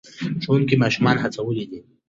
[0.43, 1.79] ښوونکي ماشومان هڅولي دي.